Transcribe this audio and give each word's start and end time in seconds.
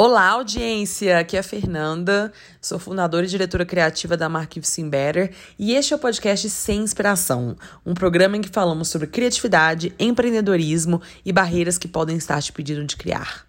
Olá, 0.00 0.28
audiência! 0.28 1.18
Aqui 1.18 1.36
é 1.36 1.40
a 1.40 1.42
Fernanda, 1.42 2.32
sou 2.60 2.78
fundadora 2.78 3.26
e 3.26 3.28
diretora 3.28 3.66
criativa 3.66 4.16
da 4.16 4.28
marca 4.28 4.62
Sim 4.62 4.88
Better 4.88 5.34
e 5.58 5.74
este 5.74 5.92
é 5.92 5.96
o 5.96 5.98
podcast 5.98 6.48
Sem 6.50 6.82
Inspiração, 6.82 7.56
um 7.84 7.94
programa 7.94 8.36
em 8.36 8.40
que 8.40 8.48
falamos 8.48 8.90
sobre 8.90 9.08
criatividade, 9.08 9.92
empreendedorismo 9.98 11.02
e 11.24 11.32
barreiras 11.32 11.78
que 11.78 11.88
podem 11.88 12.16
estar 12.16 12.40
te 12.40 12.52
pedindo 12.52 12.84
de 12.84 12.96
criar. 12.96 13.44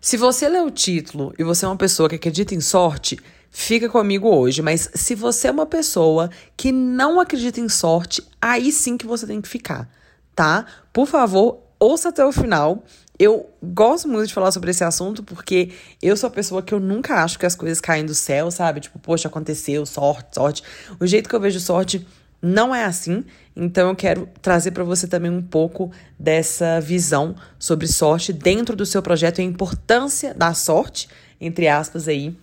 Se 0.00 0.16
você 0.16 0.48
lê 0.48 0.58
o 0.58 0.72
título 0.72 1.32
e 1.38 1.44
você 1.44 1.64
é 1.64 1.68
uma 1.68 1.76
pessoa 1.76 2.08
que 2.08 2.16
acredita 2.16 2.52
em 2.52 2.60
sorte, 2.60 3.16
fica 3.48 3.88
comigo 3.88 4.28
hoje, 4.28 4.62
mas 4.62 4.90
se 4.92 5.14
você 5.14 5.46
é 5.46 5.52
uma 5.52 5.66
pessoa 5.66 6.30
que 6.56 6.72
não 6.72 7.20
acredita 7.20 7.60
em 7.60 7.68
sorte, 7.68 8.26
aí 8.42 8.72
sim 8.72 8.96
que 8.96 9.06
você 9.06 9.24
tem 9.24 9.40
que 9.40 9.48
ficar, 9.48 9.88
tá? 10.34 10.66
Por 10.92 11.06
favor, 11.06 11.60
ouça 11.78 12.08
até 12.08 12.26
o 12.26 12.32
final 12.32 12.82
eu 13.18 13.50
gosto 13.62 14.08
muito 14.08 14.28
de 14.28 14.34
falar 14.34 14.50
sobre 14.52 14.70
esse 14.70 14.84
assunto 14.84 15.22
porque 15.22 15.70
eu 16.02 16.16
sou 16.16 16.28
a 16.28 16.30
pessoa 16.30 16.62
que 16.62 16.74
eu 16.74 16.80
nunca 16.80 17.22
acho 17.22 17.38
que 17.38 17.46
as 17.46 17.54
coisas 17.54 17.80
caem 17.80 18.04
do 18.04 18.14
céu, 18.14 18.50
sabe? 18.50 18.80
Tipo, 18.80 18.98
poxa, 18.98 19.28
aconteceu, 19.28 19.86
sorte, 19.86 20.34
sorte. 20.34 20.62
O 21.00 21.06
jeito 21.06 21.28
que 21.28 21.34
eu 21.34 21.40
vejo 21.40 21.58
sorte 21.58 22.06
não 22.42 22.74
é 22.74 22.84
assim. 22.84 23.24
Então 23.54 23.88
eu 23.88 23.96
quero 23.96 24.28
trazer 24.42 24.72
para 24.72 24.84
você 24.84 25.06
também 25.06 25.30
um 25.30 25.42
pouco 25.42 25.90
dessa 26.18 26.80
visão 26.80 27.34
sobre 27.58 27.86
sorte 27.86 28.32
dentro 28.32 28.76
do 28.76 28.84
seu 28.84 29.02
projeto 29.02 29.38
e 29.38 29.42
a 29.42 29.44
importância 29.44 30.34
da 30.34 30.52
sorte, 30.52 31.08
entre 31.40 31.68
aspas 31.68 32.08
aí, 32.08 32.36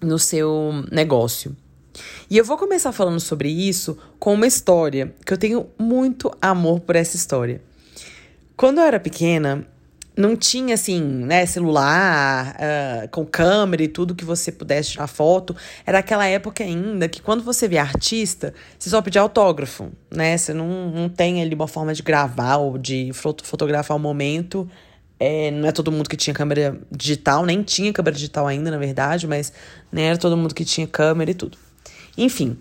no 0.00 0.18
seu 0.18 0.84
negócio. 0.90 1.54
E 2.30 2.38
eu 2.38 2.44
vou 2.44 2.56
começar 2.56 2.92
falando 2.92 3.20
sobre 3.20 3.50
isso 3.50 3.98
com 4.18 4.32
uma 4.32 4.46
história 4.46 5.14
que 5.26 5.32
eu 5.32 5.38
tenho 5.38 5.66
muito 5.78 6.30
amor 6.40 6.80
por 6.80 6.96
essa 6.96 7.16
história. 7.16 7.60
Quando 8.56 8.78
eu 8.78 8.84
era 8.84 9.00
pequena, 9.00 9.66
não 10.18 10.34
tinha 10.34 10.74
assim, 10.74 11.00
né, 11.00 11.46
celular, 11.46 12.56
uh, 12.56 13.08
com 13.08 13.24
câmera 13.24 13.84
e 13.84 13.86
tudo 13.86 14.16
que 14.16 14.24
você 14.24 14.50
pudesse 14.50 14.90
tirar 14.90 15.06
foto. 15.06 15.54
Era 15.86 16.00
aquela 16.00 16.26
época 16.26 16.64
ainda 16.64 17.08
que 17.08 17.22
quando 17.22 17.44
você 17.44 17.68
vê 17.68 17.78
artista, 17.78 18.52
você 18.76 18.90
só 18.90 19.00
pedia 19.00 19.20
autógrafo, 19.20 19.92
né? 20.10 20.36
Você 20.36 20.52
não, 20.52 20.90
não 20.90 21.08
tem 21.08 21.40
ali 21.40 21.54
uma 21.54 21.68
forma 21.68 21.94
de 21.94 22.02
gravar 22.02 22.56
ou 22.56 22.76
de 22.76 23.12
fotografar 23.12 23.96
o 23.96 24.00
momento. 24.00 24.68
É, 25.20 25.52
não 25.52 25.68
é 25.68 25.72
todo 25.72 25.92
mundo 25.92 26.08
que 26.08 26.16
tinha 26.16 26.34
câmera 26.34 26.76
digital, 26.90 27.46
nem 27.46 27.62
tinha 27.62 27.92
câmera 27.92 28.16
digital 28.16 28.48
ainda, 28.48 28.72
na 28.72 28.78
verdade, 28.78 29.24
mas 29.24 29.52
nem 29.92 30.06
era 30.06 30.18
todo 30.18 30.36
mundo 30.36 30.52
que 30.52 30.64
tinha 30.64 30.86
câmera 30.88 31.30
e 31.30 31.34
tudo. 31.34 31.56
Enfim. 32.16 32.58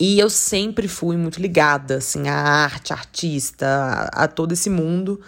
E 0.00 0.18
eu 0.18 0.28
sempre 0.28 0.88
fui 0.88 1.16
muito 1.16 1.40
ligada, 1.40 1.98
assim, 1.98 2.28
à 2.28 2.34
arte, 2.34 2.92
artista, 2.92 3.66
a, 4.12 4.24
a 4.24 4.28
todo 4.28 4.52
esse 4.52 4.68
mundo. 4.68 5.20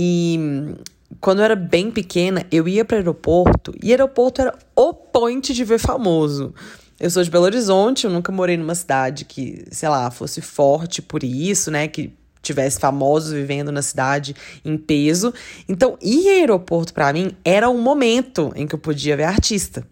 E 0.00 0.76
quando 1.20 1.40
eu 1.40 1.44
era 1.44 1.56
bem 1.56 1.90
pequena, 1.90 2.46
eu 2.52 2.68
ia 2.68 2.84
para 2.84 2.98
aeroporto 2.98 3.74
e 3.82 3.90
aeroporto 3.90 4.40
era 4.40 4.56
o 4.76 4.94
point 4.94 5.52
de 5.52 5.64
ver 5.64 5.80
famoso. 5.80 6.54
Eu 7.00 7.10
sou 7.10 7.20
de 7.20 7.28
Belo 7.28 7.46
Horizonte, 7.46 8.04
eu 8.04 8.10
nunca 8.10 8.30
morei 8.30 8.56
numa 8.56 8.76
cidade 8.76 9.24
que, 9.24 9.64
sei 9.72 9.88
lá, 9.88 10.08
fosse 10.12 10.40
forte 10.40 11.02
por 11.02 11.24
isso, 11.24 11.68
né? 11.72 11.88
Que 11.88 12.12
tivesse 12.40 12.78
famosos 12.78 13.32
vivendo 13.32 13.72
na 13.72 13.82
cidade 13.82 14.36
em 14.64 14.78
peso. 14.78 15.34
Então, 15.68 15.98
ir 16.00 16.28
ao 16.28 16.34
aeroporto 16.36 16.94
para 16.94 17.12
mim 17.12 17.32
era 17.44 17.68
um 17.68 17.82
momento 17.82 18.52
em 18.54 18.68
que 18.68 18.76
eu 18.76 18.78
podia 18.78 19.16
ver 19.16 19.24
artista. 19.24 19.84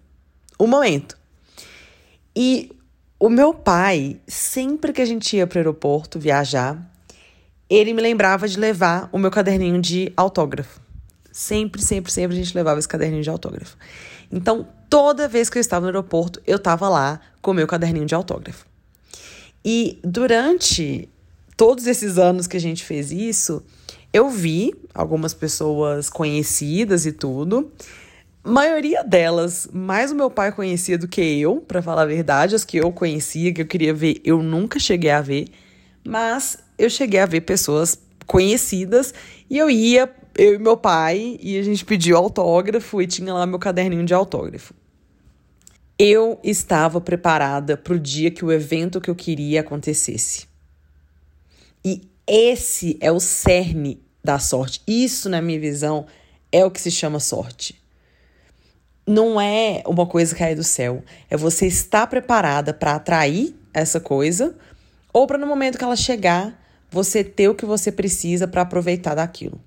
Um 0.58 0.68
momento. 0.68 1.18
E 2.34 2.70
o 3.18 3.28
meu 3.28 3.52
pai, 3.52 4.20
sempre 4.28 4.92
que 4.92 5.02
a 5.02 5.06
gente 5.06 5.36
ia 5.36 5.48
para 5.48 5.56
o 5.56 5.58
aeroporto 5.58 6.16
viajar, 6.16 6.95
ele 7.68 7.92
me 7.92 8.00
lembrava 8.00 8.48
de 8.48 8.58
levar 8.58 9.08
o 9.12 9.18
meu 9.18 9.30
caderninho 9.30 9.80
de 9.80 10.12
autógrafo. 10.16 10.80
Sempre, 11.32 11.82
sempre, 11.82 12.10
sempre 12.10 12.36
a 12.36 12.38
gente 12.40 12.54
levava 12.54 12.78
esse 12.78 12.88
caderninho 12.88 13.22
de 13.22 13.30
autógrafo. 13.30 13.76
Então, 14.32 14.66
toda 14.88 15.28
vez 15.28 15.50
que 15.50 15.58
eu 15.58 15.60
estava 15.60 15.82
no 15.82 15.88
aeroporto, 15.88 16.40
eu 16.46 16.56
estava 16.56 16.88
lá 16.88 17.20
com 17.42 17.50
o 17.50 17.54
meu 17.54 17.66
caderninho 17.66 18.06
de 18.06 18.14
autógrafo. 18.14 18.64
E 19.64 19.98
durante 20.02 21.08
todos 21.56 21.86
esses 21.86 22.18
anos 22.18 22.46
que 22.46 22.56
a 22.56 22.60
gente 22.60 22.84
fez 22.84 23.10
isso, 23.10 23.62
eu 24.12 24.30
vi 24.30 24.72
algumas 24.94 25.34
pessoas 25.34 26.08
conhecidas 26.08 27.04
e 27.04 27.12
tudo. 27.12 27.70
maioria 28.44 29.02
delas, 29.02 29.68
mais 29.72 30.12
o 30.12 30.14
meu 30.14 30.30
pai 30.30 30.52
conhecia 30.52 30.96
do 30.96 31.08
que 31.08 31.20
eu, 31.20 31.56
para 31.56 31.82
falar 31.82 32.02
a 32.02 32.06
verdade, 32.06 32.54
as 32.54 32.64
que 32.64 32.76
eu 32.76 32.92
conhecia, 32.92 33.52
que 33.52 33.60
eu 33.60 33.66
queria 33.66 33.92
ver, 33.92 34.20
eu 34.24 34.42
nunca 34.42 34.78
cheguei 34.78 35.10
a 35.10 35.20
ver. 35.20 35.48
Mas 36.06 36.58
eu 36.78 36.88
cheguei 36.88 37.20
a 37.20 37.26
ver 37.26 37.40
pessoas 37.42 37.98
conhecidas 38.26 39.12
e 39.50 39.58
eu 39.58 39.68
ia, 39.70 40.10
eu 40.36 40.54
e 40.54 40.58
meu 40.58 40.76
pai, 40.76 41.38
e 41.40 41.58
a 41.58 41.62
gente 41.62 41.84
pediu 41.84 42.16
autógrafo 42.16 43.00
e 43.02 43.06
tinha 43.06 43.32
lá 43.34 43.46
meu 43.46 43.58
caderninho 43.58 44.04
de 44.04 44.14
autógrafo. 44.14 44.74
Eu 45.98 46.38
estava 46.44 47.00
preparada 47.00 47.76
para 47.76 47.94
o 47.94 47.98
dia 47.98 48.30
que 48.30 48.44
o 48.44 48.52
evento 48.52 49.00
que 49.00 49.10
eu 49.10 49.14
queria 49.14 49.60
acontecesse. 49.60 50.46
E 51.84 52.02
esse 52.26 52.98
é 53.00 53.10
o 53.10 53.18
cerne 53.18 54.02
da 54.22 54.38
sorte. 54.38 54.82
Isso, 54.86 55.28
na 55.28 55.40
minha 55.40 55.58
visão, 55.58 56.06
é 56.52 56.64
o 56.64 56.70
que 56.70 56.80
se 56.80 56.90
chama 56.90 57.18
sorte. 57.18 57.80
Não 59.06 59.40
é 59.40 59.82
uma 59.86 60.04
coisa 60.04 60.34
cair 60.34 60.56
do 60.56 60.64
céu. 60.64 61.02
É 61.30 61.36
você 61.36 61.66
estar 61.66 62.06
preparada 62.08 62.74
para 62.74 62.96
atrair 62.96 63.54
essa 63.72 64.00
coisa 64.00 64.54
ou 65.16 65.26
para 65.26 65.38
no 65.38 65.46
momento 65.46 65.78
que 65.78 65.84
ela 65.84 65.96
chegar, 65.96 66.52
você 66.90 67.24
ter 67.24 67.48
o 67.48 67.54
que 67.54 67.64
você 67.64 67.90
precisa 67.90 68.46
para 68.46 68.60
aproveitar 68.60 69.14
daquilo. 69.14 69.58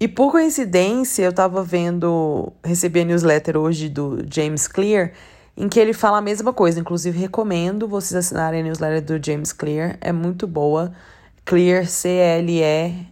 E 0.00 0.08
por 0.08 0.32
coincidência, 0.32 1.22
eu 1.22 1.28
estava 1.28 1.62
vendo, 1.62 2.50
recebi 2.64 3.00
a 3.00 3.04
newsletter 3.04 3.58
hoje 3.58 3.90
do 3.90 4.24
James 4.32 4.66
Clear, 4.66 5.12
em 5.54 5.68
que 5.68 5.78
ele 5.78 5.92
fala 5.92 6.16
a 6.16 6.22
mesma 6.22 6.50
coisa. 6.50 6.80
Inclusive, 6.80 7.18
recomendo 7.18 7.86
vocês 7.86 8.14
assinarem 8.14 8.62
a 8.62 8.62
newsletter 8.64 9.02
do 9.02 9.22
James 9.22 9.52
Clear, 9.52 9.98
é 10.00 10.12
muito 10.12 10.46
boa. 10.46 10.94
Clear, 11.44 11.86
C-L-E-A-R. 11.86 13.06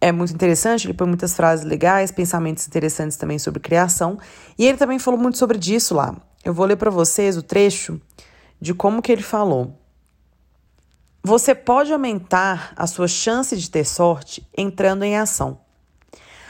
É 0.00 0.12
muito 0.12 0.32
interessante, 0.32 0.86
ele 0.86 0.94
põe 0.94 1.08
muitas 1.08 1.34
frases 1.34 1.66
legais, 1.66 2.10
pensamentos 2.10 2.66
interessantes 2.66 3.18
também 3.18 3.38
sobre 3.38 3.60
criação. 3.60 4.18
E 4.58 4.66
ele 4.66 4.78
também 4.78 4.98
falou 4.98 5.20
muito 5.20 5.36
sobre 5.36 5.58
disso 5.58 5.94
lá. 5.94 6.16
Eu 6.42 6.54
vou 6.54 6.64
ler 6.64 6.76
para 6.76 6.90
vocês 6.90 7.36
o 7.36 7.42
trecho 7.42 8.00
de 8.60 8.74
como 8.74 9.02
que 9.02 9.12
ele 9.12 9.22
falou. 9.22 9.78
Você 11.22 11.54
pode 11.54 11.92
aumentar 11.92 12.72
a 12.76 12.86
sua 12.86 13.08
chance 13.08 13.56
de 13.56 13.70
ter 13.70 13.84
sorte 13.84 14.48
entrando 14.56 15.02
em 15.02 15.16
ação. 15.16 15.60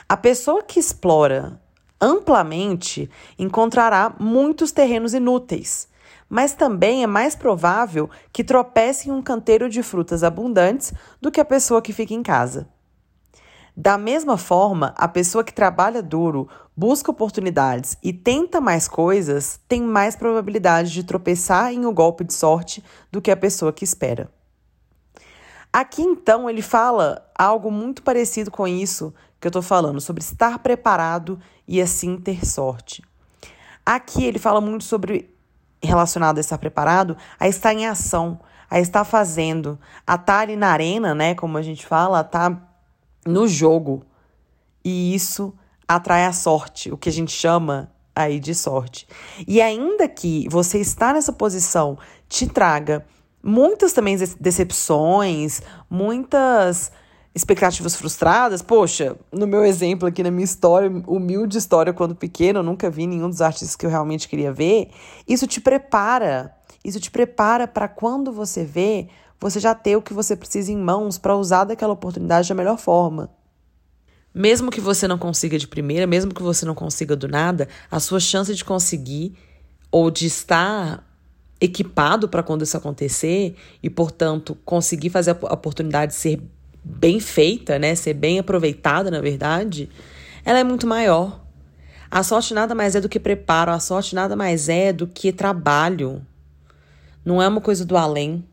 A 0.08 0.16
pessoa 0.16 0.62
que 0.62 0.78
explora 0.78 1.60
amplamente 2.00 3.10
encontrará 3.38 4.14
muitos 4.20 4.70
terrenos 4.72 5.14
inúteis, 5.14 5.88
mas 6.28 6.52
também 6.52 7.02
é 7.02 7.06
mais 7.06 7.34
provável 7.34 8.10
que 8.32 8.44
tropece 8.44 9.08
em 9.08 9.12
um 9.12 9.22
canteiro 9.22 9.68
de 9.68 9.82
frutas 9.82 10.22
abundantes 10.22 10.92
do 11.20 11.30
que 11.30 11.40
a 11.40 11.44
pessoa 11.44 11.80
que 11.80 11.92
fica 11.92 12.12
em 12.12 12.22
casa. 12.22 12.68
Da 13.76 13.98
mesma 13.98 14.38
forma, 14.38 14.94
a 14.96 15.06
pessoa 15.06 15.44
que 15.44 15.52
trabalha 15.52 16.02
duro, 16.02 16.48
busca 16.74 17.10
oportunidades 17.10 17.98
e 18.02 18.10
tenta 18.10 18.58
mais 18.58 18.88
coisas 18.88 19.60
tem 19.68 19.82
mais 19.82 20.16
probabilidade 20.16 20.90
de 20.90 21.04
tropeçar 21.04 21.74
em 21.74 21.84
um 21.84 21.92
golpe 21.92 22.24
de 22.24 22.32
sorte 22.32 22.82
do 23.12 23.20
que 23.20 23.30
a 23.30 23.36
pessoa 23.36 23.74
que 23.74 23.84
espera. 23.84 24.30
Aqui 25.70 26.00
então 26.00 26.48
ele 26.48 26.62
fala 26.62 27.30
algo 27.36 27.70
muito 27.70 28.02
parecido 28.02 28.50
com 28.50 28.66
isso 28.66 29.12
que 29.38 29.46
eu 29.46 29.50
estou 29.50 29.60
falando, 29.60 30.00
sobre 30.00 30.22
estar 30.22 30.58
preparado 30.60 31.38
e 31.68 31.78
assim 31.78 32.16
ter 32.16 32.46
sorte. 32.46 33.02
Aqui 33.84 34.24
ele 34.24 34.38
fala 34.38 34.58
muito 34.58 34.84
sobre, 34.84 35.34
relacionado 35.82 36.38
a 36.38 36.40
estar 36.40 36.56
preparado, 36.56 37.14
a 37.38 37.46
estar 37.46 37.74
em 37.74 37.86
ação, 37.86 38.40
a 38.70 38.80
estar 38.80 39.04
fazendo, 39.04 39.78
a 40.06 40.14
estar 40.14 40.38
ali 40.38 40.56
na 40.56 40.68
arena, 40.68 41.14
né, 41.14 41.34
como 41.34 41.58
a 41.58 41.62
gente 41.62 41.86
fala, 41.86 42.18
a 42.18 42.22
estar 42.22 42.65
no 43.26 43.46
jogo. 43.48 44.02
E 44.84 45.14
isso 45.14 45.52
atrai 45.86 46.24
a 46.24 46.32
sorte, 46.32 46.92
o 46.92 46.96
que 46.96 47.08
a 47.08 47.12
gente 47.12 47.32
chama 47.32 47.90
aí 48.14 48.40
de 48.40 48.54
sorte. 48.54 49.06
E 49.46 49.60
ainda 49.60 50.08
que 50.08 50.48
você 50.48 50.78
está 50.78 51.12
nessa 51.12 51.32
posição 51.32 51.98
te 52.28 52.46
traga 52.46 53.04
muitas 53.42 53.92
também 53.92 54.16
decepções, 54.40 55.62
muitas 55.88 56.90
expectativas 57.32 57.94
frustradas. 57.94 58.62
Poxa, 58.62 59.16
no 59.30 59.46
meu 59.46 59.64
exemplo 59.64 60.08
aqui, 60.08 60.22
na 60.22 60.30
minha 60.30 60.44
história, 60.44 60.90
humilde 61.06 61.58
história 61.58 61.92
quando 61.92 62.14
pequeno, 62.14 62.60
eu 62.60 62.62
nunca 62.62 62.90
vi 62.90 63.06
nenhum 63.06 63.28
dos 63.28 63.40
artistas 63.40 63.76
que 63.76 63.86
eu 63.86 63.90
realmente 63.90 64.28
queria 64.28 64.52
ver. 64.52 64.90
Isso 65.28 65.46
te 65.46 65.60
prepara. 65.60 66.56
Isso 66.84 66.98
te 66.98 67.10
prepara 67.10 67.68
para 67.68 67.88
quando 67.88 68.32
você 68.32 68.64
vê, 68.64 69.08
você 69.40 69.60
já 69.60 69.74
ter 69.74 69.96
o 69.96 70.02
que 70.02 70.14
você 70.14 70.34
precisa 70.34 70.72
em 70.72 70.76
mãos 70.76 71.18
para 71.18 71.36
usar 71.36 71.64
daquela 71.64 71.92
oportunidade 71.92 72.48
da 72.48 72.54
melhor 72.54 72.78
forma. 72.78 73.30
Mesmo 74.34 74.70
que 74.70 74.80
você 74.80 75.08
não 75.08 75.16
consiga 75.16 75.58
de 75.58 75.66
primeira, 75.66 76.06
mesmo 76.06 76.34
que 76.34 76.42
você 76.42 76.66
não 76.66 76.74
consiga 76.74 77.16
do 77.16 77.26
nada, 77.26 77.68
a 77.90 77.98
sua 77.98 78.20
chance 78.20 78.54
de 78.54 78.64
conseguir 78.64 79.34
ou 79.90 80.10
de 80.10 80.26
estar 80.26 81.02
equipado 81.60 82.28
para 82.28 82.42
quando 82.42 82.62
isso 82.62 82.76
acontecer 82.76 83.56
e, 83.82 83.88
portanto, 83.88 84.56
conseguir 84.64 85.10
fazer 85.10 85.30
a 85.30 85.54
oportunidade 85.54 86.14
ser 86.14 86.42
bem 86.84 87.18
feita, 87.18 87.78
né, 87.78 87.94
ser 87.94 88.14
bem 88.14 88.38
aproveitada, 88.38 89.10
na 89.10 89.20
verdade, 89.20 89.88
ela 90.44 90.58
é 90.58 90.64
muito 90.64 90.86
maior. 90.86 91.40
A 92.10 92.22
sorte 92.22 92.54
nada 92.54 92.74
mais 92.74 92.94
é 92.94 93.00
do 93.00 93.08
que 93.08 93.18
preparo, 93.18 93.72
a 93.72 93.80
sorte 93.80 94.14
nada 94.14 94.36
mais 94.36 94.68
é 94.68 94.92
do 94.92 95.06
que 95.06 95.32
trabalho. 95.32 96.24
Não 97.24 97.42
é 97.42 97.48
uma 97.48 97.60
coisa 97.60 97.84
do 97.84 97.96
além. 97.96 98.44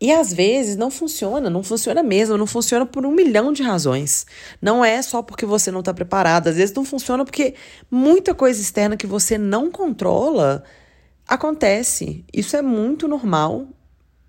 E 0.00 0.12
às 0.12 0.32
vezes 0.32 0.76
não 0.76 0.90
funciona, 0.90 1.50
não 1.50 1.62
funciona 1.62 2.02
mesmo, 2.04 2.36
não 2.36 2.46
funciona 2.46 2.86
por 2.86 3.04
um 3.04 3.10
milhão 3.10 3.52
de 3.52 3.64
razões. 3.64 4.26
Não 4.62 4.84
é 4.84 5.02
só 5.02 5.22
porque 5.22 5.44
você 5.44 5.72
não 5.72 5.80
está 5.80 5.92
preparado, 5.92 6.48
às 6.48 6.56
vezes 6.56 6.74
não 6.74 6.84
funciona 6.84 7.24
porque 7.24 7.54
muita 7.90 8.32
coisa 8.32 8.60
externa 8.60 8.96
que 8.96 9.06
você 9.06 9.36
não 9.36 9.70
controla 9.70 10.62
acontece. 11.26 12.24
Isso 12.32 12.56
é 12.56 12.62
muito 12.62 13.08
normal. 13.08 13.66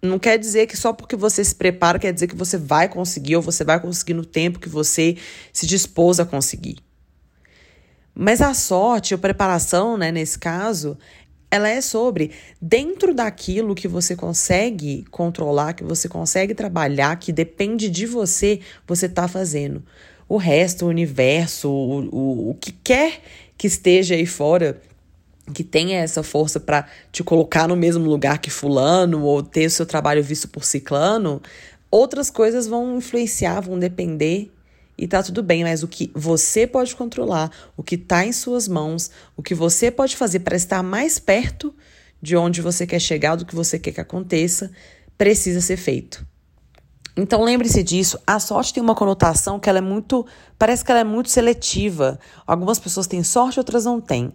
Não 0.02 0.18
quer 0.18 0.40
dizer 0.40 0.66
que 0.66 0.76
só 0.76 0.92
porque 0.92 1.16
você 1.16 1.44
se 1.44 1.54
prepara 1.54 2.00
quer 2.00 2.14
dizer 2.14 2.28
que 2.28 2.36
você 2.36 2.58
vai 2.58 2.90
conseguir 2.90 3.36
ou 3.36 3.42
você 3.42 3.64
vai 3.64 3.80
conseguir 3.80 4.16
no 4.16 4.26
tempo 4.26 4.60
que 4.60 4.70
você 4.70 5.18
se 5.54 5.68
dispôs 5.68 6.20
a 6.20 6.26
conseguir. 6.26 6.78
Mas 8.16 8.42
a 8.42 8.54
sorte, 8.54 9.14
a 9.14 9.18
preparação, 9.18 9.98
né, 9.98 10.12
nesse 10.12 10.38
caso, 10.40 10.98
ela 11.52 11.68
é 11.68 11.82
sobre 11.82 12.32
dentro 12.62 13.14
daquilo 13.14 13.74
que 13.74 13.88
você 13.88 14.16
consegue 14.16 15.06
controlar, 15.10 15.74
que 15.74 15.84
você 15.84 16.08
consegue 16.08 16.54
trabalhar, 16.54 17.16
que 17.18 17.32
depende 17.32 17.90
de 17.90 18.06
você, 18.06 18.60
você 18.88 19.08
está 19.08 19.28
fazendo. 19.28 19.84
O 20.28 20.38
resto, 20.38 20.86
o 20.86 20.90
universo, 20.90 21.70
o, 21.70 22.16
o, 22.16 22.50
o 22.52 22.54
que 22.56 22.72
quer 22.72 23.22
que 23.58 23.68
esteja 23.68 24.14
aí 24.14 24.26
fora, 24.26 24.80
que 25.54 25.64
tenha 25.64 26.00
essa 26.00 26.22
força 26.22 26.60
para 26.60 26.88
te 27.12 27.24
colocar 27.24 27.68
no 27.68 27.76
mesmo 27.76 28.06
lugar 28.06 28.38
que 28.38 28.52
fulano 28.52 29.24
ou 29.24 29.42
ter 29.42 29.66
o 29.66 29.70
seu 29.72 29.86
trabalho 29.86 30.24
visto 30.24 30.48
por 30.48 30.64
ciclano, 30.64 31.42
outras 31.90 32.30
coisas 32.30 32.68
vão 32.68 32.98
influenciar, 32.98 33.60
vão 33.60 33.80
depender 33.80 34.52
e 35.00 35.08
tá 35.08 35.24
tudo 35.24 35.42
bem, 35.42 35.64
mas 35.64 35.82
o 35.82 35.88
que 35.88 36.12
você 36.14 36.68
pode 36.68 36.94
controlar, 36.94 37.50
o 37.78 37.82
que 37.82 37.98
tá 37.98 38.26
em 38.26 38.34
suas 38.34 38.68
mãos, 38.68 39.10
o 39.38 39.42
que 39.42 39.56
você 39.56 39.90
pode 39.90 40.18
fazer 40.18 40.40
para 40.40 40.58
estar 40.58 40.84
mais 40.84 41.18
perto 41.18 41.74
de 42.22 42.36
onde 42.36 42.62
você 42.62 42.86
quer 42.86 43.00
chegar, 43.00 43.38
do 43.38 43.46
que 43.46 43.56
você 43.56 43.80
quer 43.80 43.94
que 43.94 44.02
aconteça, 44.02 44.70
precisa 45.18 45.62
ser 45.62 45.78
feito. 45.78 46.28
Então 47.16 47.44
lembre-se 47.44 47.82
disso, 47.82 48.20
a 48.28 48.40
sorte 48.40 48.74
tem 48.74 48.84
uma 48.84 48.96
conotação 48.96 49.58
que 49.58 49.70
ela 49.70 49.80
é 49.80 49.82
muito, 49.82 50.26
parece 50.58 50.84
que 50.84 50.92
ela 50.92 51.00
é 51.00 51.06
muito 51.06 51.30
seletiva. 51.30 52.20
Algumas 52.46 52.78
pessoas 52.78 53.08
têm 53.08 53.24
sorte, 53.24 53.60
outras 53.60 53.86
não 53.86 54.02
têm. 54.02 54.34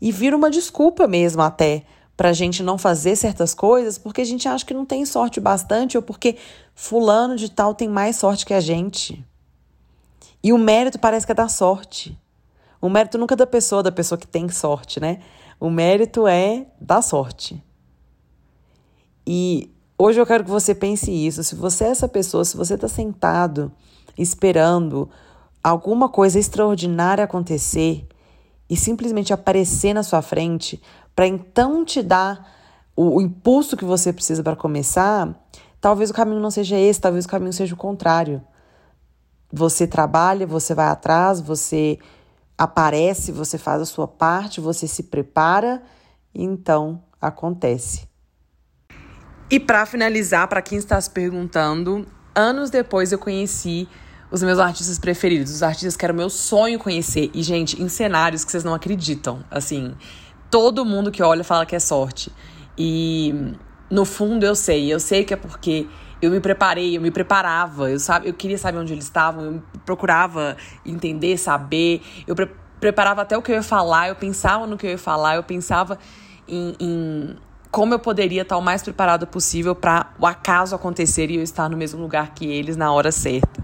E 0.00 0.12
vira 0.12 0.36
uma 0.36 0.50
desculpa 0.50 1.08
mesmo 1.08 1.42
até 1.42 1.82
para 2.16 2.28
a 2.28 2.32
gente 2.32 2.62
não 2.62 2.78
fazer 2.78 3.16
certas 3.16 3.52
coisas 3.52 3.98
porque 3.98 4.20
a 4.20 4.24
gente 4.24 4.46
acha 4.46 4.64
que 4.64 4.74
não 4.74 4.86
tem 4.86 5.04
sorte 5.04 5.40
bastante 5.40 5.96
ou 5.96 6.02
porque 6.02 6.36
fulano 6.72 7.34
de 7.34 7.50
tal 7.50 7.74
tem 7.74 7.88
mais 7.88 8.16
sorte 8.16 8.46
que 8.46 8.54
a 8.54 8.60
gente. 8.60 9.24
E 10.44 10.52
o 10.52 10.58
mérito 10.58 10.98
parece 10.98 11.24
que 11.24 11.32
é 11.32 11.34
da 11.34 11.48
sorte. 11.48 12.20
O 12.78 12.90
mérito 12.90 13.16
nunca 13.16 13.34
é 13.34 13.36
da 13.36 13.46
pessoa, 13.46 13.82
da 13.82 13.90
pessoa 13.90 14.18
que 14.18 14.26
tem 14.26 14.46
sorte, 14.50 15.00
né? 15.00 15.20
O 15.58 15.70
mérito 15.70 16.26
é 16.26 16.66
da 16.78 17.00
sorte. 17.00 17.64
E 19.26 19.74
hoje 19.98 20.20
eu 20.20 20.26
quero 20.26 20.44
que 20.44 20.50
você 20.50 20.74
pense 20.74 21.10
isso. 21.10 21.42
Se 21.42 21.54
você 21.54 21.84
é 21.84 21.88
essa 21.88 22.06
pessoa, 22.06 22.44
se 22.44 22.58
você 22.58 22.74
está 22.74 22.86
sentado 22.86 23.72
esperando 24.18 25.08
alguma 25.62 26.10
coisa 26.10 26.38
extraordinária 26.38 27.24
acontecer 27.24 28.06
e 28.68 28.76
simplesmente 28.76 29.32
aparecer 29.32 29.94
na 29.94 30.02
sua 30.02 30.20
frente 30.20 30.78
para 31.16 31.26
então 31.26 31.86
te 31.86 32.02
dar 32.02 32.52
o, 32.94 33.16
o 33.16 33.22
impulso 33.22 33.78
que 33.78 33.84
você 33.84 34.12
precisa 34.12 34.42
para 34.42 34.54
começar, 34.54 35.42
talvez 35.80 36.10
o 36.10 36.14
caminho 36.14 36.40
não 36.40 36.50
seja 36.50 36.78
esse, 36.78 37.00
talvez 37.00 37.24
o 37.24 37.28
caminho 37.28 37.52
seja 37.52 37.72
o 37.72 37.78
contrário. 37.78 38.42
Você 39.56 39.86
trabalha, 39.86 40.46
você 40.46 40.74
vai 40.74 40.88
atrás, 40.88 41.40
você 41.40 41.96
aparece, 42.58 43.30
você 43.30 43.56
faz 43.56 43.80
a 43.80 43.84
sua 43.84 44.08
parte, 44.08 44.60
você 44.60 44.88
se 44.88 45.04
prepara, 45.04 45.80
então 46.34 47.00
acontece. 47.20 48.08
E 49.48 49.60
para 49.60 49.86
finalizar, 49.86 50.48
para 50.48 50.60
quem 50.60 50.76
está 50.76 51.00
se 51.00 51.08
perguntando, 51.08 52.04
anos 52.34 52.68
depois 52.68 53.12
eu 53.12 53.18
conheci 53.18 53.88
os 54.28 54.42
meus 54.42 54.58
artistas 54.58 54.98
preferidos, 54.98 55.52
os 55.52 55.62
artistas 55.62 55.96
que 55.96 56.04
era 56.04 56.12
o 56.12 56.16
meu 56.16 56.28
sonho 56.28 56.76
conhecer. 56.76 57.30
E, 57.32 57.40
gente, 57.40 57.80
em 57.80 57.88
cenários 57.88 58.44
que 58.44 58.50
vocês 58.50 58.64
não 58.64 58.74
acreditam. 58.74 59.44
Assim, 59.48 59.94
todo 60.50 60.84
mundo 60.84 61.12
que 61.12 61.22
olha 61.22 61.44
fala 61.44 61.64
que 61.64 61.76
é 61.76 61.78
sorte. 61.78 62.32
E 62.76 63.54
no 63.88 64.04
fundo 64.04 64.44
eu 64.44 64.56
sei, 64.56 64.92
eu 64.92 64.98
sei 64.98 65.22
que 65.22 65.32
é 65.32 65.36
porque 65.36 65.86
eu 66.24 66.30
me 66.30 66.40
preparei, 66.40 66.96
eu 66.96 67.00
me 67.00 67.10
preparava, 67.10 67.90
eu, 67.90 67.98
sabe, 67.98 68.28
eu 68.28 68.34
queria 68.34 68.58
saber 68.58 68.78
onde 68.78 68.92
eles 68.92 69.04
estavam, 69.04 69.44
eu 69.44 69.62
procurava 69.84 70.56
entender, 70.84 71.36
saber, 71.36 72.02
eu 72.26 72.34
pre 72.34 72.48
preparava 72.80 73.22
até 73.22 73.38
o 73.38 73.40
que 73.40 73.50
eu 73.50 73.56
ia 73.56 73.62
falar, 73.62 74.08
eu 74.08 74.14
pensava 74.14 74.66
no 74.66 74.76
que 74.76 74.86
eu 74.86 74.90
ia 74.90 74.98
falar, 74.98 75.36
eu 75.36 75.42
pensava 75.42 75.98
em, 76.46 76.74
em 76.78 77.36
como 77.70 77.94
eu 77.94 77.98
poderia 77.98 78.42
estar 78.42 78.58
o 78.58 78.60
mais 78.60 78.82
preparado 78.82 79.26
possível 79.26 79.74
para 79.74 80.12
o 80.18 80.26
acaso 80.26 80.74
acontecer 80.74 81.30
e 81.30 81.36
eu 81.36 81.42
estar 81.42 81.68
no 81.70 81.78
mesmo 81.78 82.00
lugar 82.00 82.34
que 82.34 82.44
eles 82.44 82.76
na 82.76 82.92
hora 82.92 83.10
certa. 83.10 83.63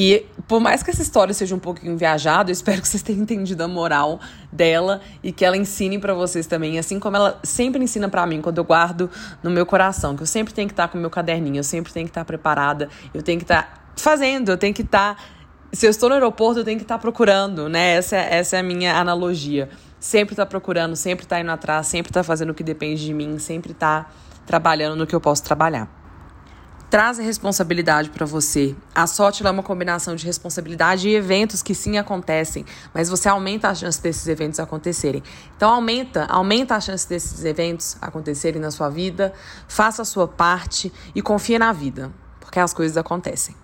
E 0.00 0.24
por 0.46 0.60
mais 0.60 0.80
que 0.80 0.92
essa 0.92 1.02
história 1.02 1.34
seja 1.34 1.56
um 1.56 1.58
pouquinho 1.58 1.96
viajada, 1.96 2.50
eu 2.50 2.52
espero 2.52 2.80
que 2.80 2.86
vocês 2.86 3.02
tenham 3.02 3.20
entendido 3.22 3.64
a 3.64 3.66
moral 3.66 4.20
dela 4.52 5.00
e 5.24 5.32
que 5.32 5.44
ela 5.44 5.56
ensine 5.56 5.98
para 5.98 6.14
vocês 6.14 6.46
também, 6.46 6.78
assim 6.78 7.00
como 7.00 7.16
ela 7.16 7.40
sempre 7.42 7.82
ensina 7.82 8.08
para 8.08 8.24
mim 8.24 8.40
quando 8.40 8.58
eu 8.58 8.64
guardo 8.64 9.10
no 9.42 9.50
meu 9.50 9.66
coração, 9.66 10.14
que 10.14 10.22
eu 10.22 10.26
sempre 10.26 10.54
tenho 10.54 10.68
que 10.68 10.72
estar 10.72 10.86
com 10.86 10.96
o 10.96 11.00
meu 11.00 11.10
caderninho, 11.10 11.56
eu 11.56 11.64
sempre 11.64 11.92
tenho 11.92 12.06
que 12.06 12.12
estar 12.12 12.24
preparada, 12.24 12.88
eu 13.12 13.24
tenho 13.24 13.38
que 13.38 13.44
estar 13.44 13.92
fazendo, 13.96 14.52
eu 14.52 14.56
tenho 14.56 14.72
que 14.72 14.82
estar 14.82 15.20
se 15.72 15.84
eu 15.84 15.90
estou 15.90 16.08
no 16.08 16.14
aeroporto, 16.14 16.60
eu 16.60 16.64
tenho 16.64 16.78
que 16.78 16.84
estar 16.84 16.98
procurando, 16.98 17.68
né? 17.68 17.96
Essa, 17.96 18.16
essa 18.18 18.56
é 18.56 18.60
a 18.60 18.62
minha 18.62 18.96
analogia. 18.96 19.68
Sempre 19.98 20.32
estar 20.32 20.46
procurando, 20.46 20.94
sempre 20.94 21.24
estar 21.24 21.40
indo 21.40 21.50
atrás, 21.50 21.88
sempre 21.88 22.08
estar 22.08 22.22
fazendo 22.22 22.50
o 22.50 22.54
que 22.54 22.62
depende 22.62 23.04
de 23.04 23.12
mim, 23.12 23.36
sempre 23.40 23.72
estar 23.72 24.14
trabalhando 24.46 24.96
no 24.96 25.08
que 25.08 25.14
eu 25.14 25.20
posso 25.20 25.42
trabalhar 25.42 25.97
traz 26.90 27.18
a 27.18 27.22
responsabilidade 27.22 28.10
para 28.10 28.24
você. 28.24 28.74
A 28.94 29.06
sorte 29.06 29.46
é 29.46 29.50
uma 29.50 29.62
combinação 29.62 30.16
de 30.16 30.24
responsabilidade 30.24 31.08
e 31.08 31.14
eventos 31.14 31.62
que 31.62 31.74
sim 31.74 31.98
acontecem, 31.98 32.64
mas 32.94 33.08
você 33.08 33.28
aumenta 33.28 33.68
a 33.68 33.74
chance 33.74 34.00
desses 34.00 34.26
eventos 34.26 34.58
acontecerem. 34.58 35.22
Então 35.56 35.70
aumenta, 35.70 36.24
aumenta 36.24 36.74
a 36.74 36.80
chance 36.80 37.08
desses 37.08 37.44
eventos 37.44 37.96
acontecerem 38.00 38.60
na 38.60 38.70
sua 38.70 38.88
vida, 38.88 39.32
faça 39.66 40.02
a 40.02 40.04
sua 40.04 40.26
parte 40.26 40.92
e 41.14 41.20
confie 41.20 41.58
na 41.58 41.72
vida, 41.72 42.10
porque 42.40 42.58
as 42.58 42.72
coisas 42.72 42.96
acontecem. 42.96 43.54